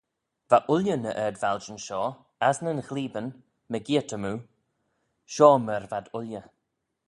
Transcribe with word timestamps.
Va 0.51 0.57
ooilley 0.73 0.97
ny 1.01 1.11
ard-valjyn 1.23 1.81
shoh, 1.87 2.13
as 2.47 2.57
nyn 2.63 2.83
ghleebyn 2.87 3.27
mygeayrt-y-moo: 3.71 4.41
shoh 5.35 5.57
myr 5.67 5.83
v'ad 5.93 6.07
ooilley. 6.21 6.47